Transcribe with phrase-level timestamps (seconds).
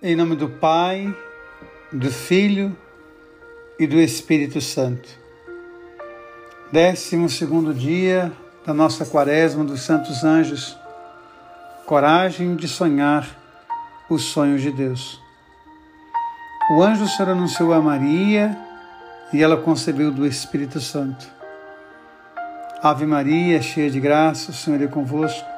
[0.00, 1.12] Em nome do Pai,
[1.90, 2.78] do Filho
[3.80, 5.08] e do Espírito Santo.
[6.70, 8.30] Décimo segundo dia
[8.64, 10.78] da nossa quaresma dos Santos Anjos.
[11.84, 13.26] Coragem de sonhar
[14.08, 15.20] os sonhos de Deus.
[16.70, 18.56] O anjo do Senhor anunciou a Maria
[19.32, 21.26] e ela concebeu do Espírito Santo.
[22.80, 25.57] Ave Maria, cheia de graça, o Senhor é convosco.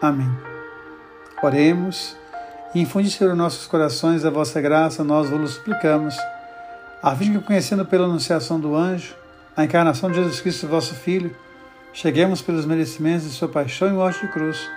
[0.00, 0.30] Amém.
[1.42, 2.16] Oremos
[2.74, 6.16] e infundi sobre nossos corações a vossa graça, nós vos suplicamos,
[7.02, 9.14] a fim que, conhecendo pela anunciação do anjo
[9.56, 11.34] a encarnação de Jesus Cristo, vosso Filho,
[11.92, 14.68] cheguemos pelos merecimentos de sua paixão e morte de cruz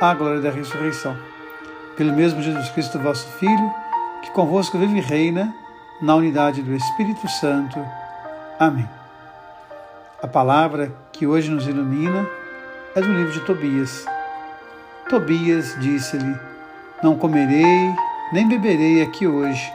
[0.00, 1.16] à glória da ressurreição.
[1.96, 3.74] Pelo mesmo Jesus Cristo, vosso Filho,
[4.22, 5.52] que convosco vive e reina
[6.00, 7.84] na unidade do Espírito Santo.
[8.58, 8.88] Amém.
[10.22, 12.28] A palavra que hoje nos ilumina
[12.94, 14.06] é do livro de Tobias
[15.10, 16.38] Tobias disse-lhe:
[17.02, 17.92] Não comerei
[18.32, 19.72] nem beberei aqui hoje.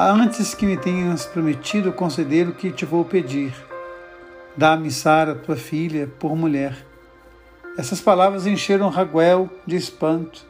[0.00, 3.52] Antes que me tenhas prometido conceder o que te vou pedir,
[4.56, 6.74] dá-me Sara, tua filha, por mulher.
[7.76, 10.42] Essas palavras encheram Raguel de espanto,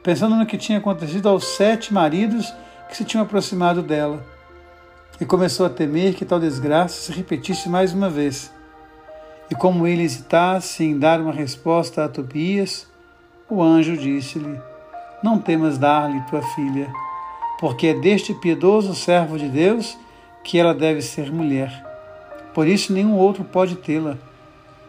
[0.00, 2.54] pensando no que tinha acontecido aos sete maridos
[2.88, 4.24] que se tinham aproximado dela,
[5.20, 8.56] e começou a temer que tal desgraça se repetisse mais uma vez.
[9.50, 12.86] E como ele hesitasse em dar uma resposta a Tobias,
[13.48, 14.60] o anjo disse-lhe:
[15.22, 16.92] Não temas dar-lhe tua filha,
[17.58, 19.96] porque é deste piedoso servo de Deus
[20.44, 21.84] que ela deve ser mulher.
[22.52, 24.18] Por isso nenhum outro pode tê-la.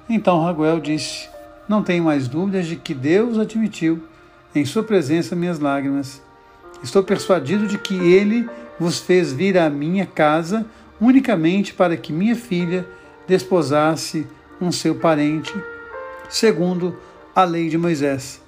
[0.10, 1.30] Então Raguel disse:
[1.68, 4.04] Não tenho mais dúvidas de que Deus admitiu
[4.54, 6.22] em sua presença minhas lágrimas.
[6.84, 8.50] Estou persuadido de que ele
[8.80, 10.66] vos fez vir à minha casa
[11.00, 12.86] unicamente para que minha filha
[13.28, 14.28] desposasse
[14.62, 15.54] um seu parente,
[16.30, 16.98] segundo
[17.36, 18.42] a lei de Moisés.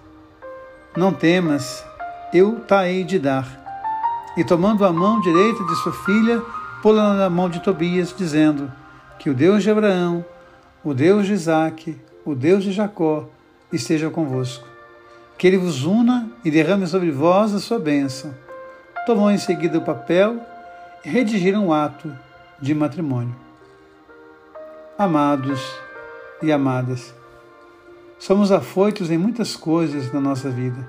[0.96, 1.86] Não temas,
[2.34, 3.60] eu ta hei de dar.
[4.36, 6.42] E tomando a mão direita de sua filha,
[6.82, 8.72] pô-la na mão de Tobias, dizendo:
[9.20, 10.26] Que o Deus de Abraão,
[10.84, 13.28] o Deus de Isaque, o Deus de Jacó,
[13.72, 14.66] esteja convosco.
[15.38, 18.34] Que ele vos una e derrame sobre vós a sua bênção.
[19.06, 20.40] Tomou em seguida o papel
[21.04, 22.12] e redigiram o ato
[22.62, 23.36] de matrimônio.
[24.98, 25.62] Amados,
[26.42, 27.14] e amadas.
[28.22, 30.88] Somos afoitos em muitas coisas na nossa vida.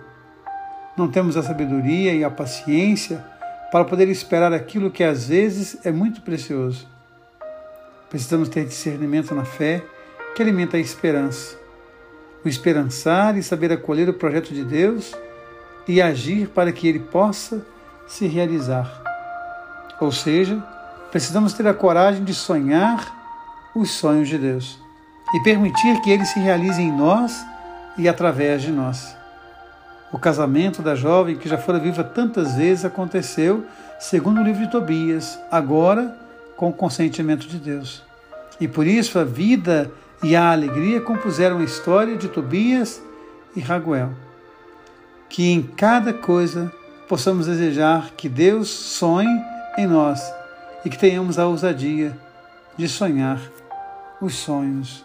[0.97, 3.25] Não temos a sabedoria e a paciência
[3.71, 6.87] para poder esperar aquilo que às vezes é muito precioso.
[8.11, 9.83] Precisamos ter discernimento na fé
[10.37, 11.57] que alimenta a esperança.
[12.45, 15.15] O esperançar e saber acolher o projeto de Deus
[15.89, 17.65] e agir para que ele possa
[18.07, 19.03] se realizar.
[19.99, 20.63] Ou seja,
[21.11, 24.82] precisamos ter a coragem de sonhar os sonhos de Deus
[25.35, 27.45] e permitir que ele se realize em nós
[27.97, 29.17] e através de nós.
[30.13, 33.65] O casamento da jovem que já fora viva tantas vezes aconteceu,
[33.99, 36.15] segundo o livro de Tobias, agora
[36.57, 38.03] com o consentimento de Deus.
[38.61, 39.91] E por isso a vida
[40.23, 43.03] e a alegria compuseram a história de Tobias
[43.57, 44.11] e Raguel.
[45.31, 46.71] Que em cada coisa
[47.09, 49.43] possamos desejar que Deus sonhe
[49.79, 50.23] em nós
[50.85, 52.17] e que tenhamos a ousadia
[52.77, 53.41] de sonhar
[54.21, 55.05] os sonhos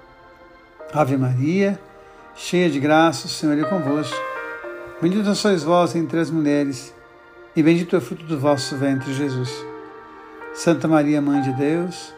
[0.93, 1.79] Ave Maria,
[2.35, 4.17] cheia de graça, o Senhor é convosco.
[5.01, 6.93] Bendita sois vós entre as mulheres,
[7.55, 9.49] e bendito é o fruto do vosso ventre, Jesus.
[10.53, 12.13] Santa Maria, Mãe de Deus,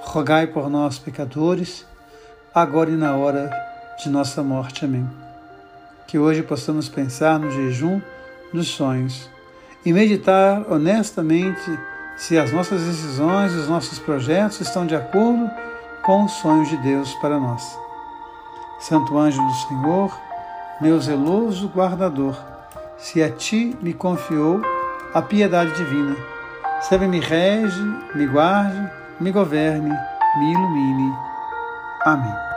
[0.00, 1.86] rogai por nós, pecadores,
[2.54, 3.50] agora e na hora
[3.98, 4.84] de nossa morte.
[4.84, 5.08] Amém.
[6.06, 7.98] Que hoje possamos pensar no jejum
[8.52, 9.26] dos sonhos
[9.86, 11.78] e meditar honestamente
[12.18, 15.50] se as nossas decisões os nossos projetos estão de acordo
[16.02, 17.87] com os sonhos de Deus para nós.
[18.78, 20.16] Santo anjo do Senhor,
[20.80, 22.36] meu zeloso guardador,
[22.96, 24.62] se a ti me confiou
[25.12, 26.16] a piedade divina,
[26.80, 27.80] sempre me rege,
[28.14, 28.90] me guarde,
[29.20, 29.90] me governe,
[30.38, 31.12] me ilumine.
[32.04, 32.47] Amém.